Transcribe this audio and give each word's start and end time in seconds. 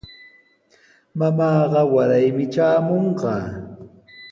Mamaaqa 1.19 1.81
waraymi 1.93 2.45
traamunqa. 2.53 3.33